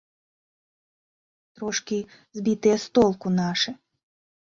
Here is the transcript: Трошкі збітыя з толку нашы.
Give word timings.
Трошкі 1.59 1.99
збітыя 2.39 2.77
з 2.85 2.91
толку 2.99 3.27
нашы. 3.37 3.75